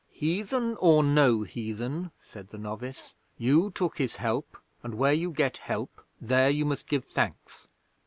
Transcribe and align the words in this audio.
"Heathen 0.09 0.77
or 0.77 1.03
no 1.03 1.43
heathen," 1.43 2.09
said 2.19 2.47
the 2.49 2.57
novice, 2.57 3.13
"you 3.37 3.69
took 3.69 3.99
his 3.99 4.15
help, 4.15 4.57
and 4.81 4.95
where 4.95 5.13
you 5.13 5.29
get 5.29 5.57
help 5.57 6.01
there 6.19 6.49
you 6.49 6.65
must 6.65 6.87
give 6.87 7.05
thanks." 7.05 7.67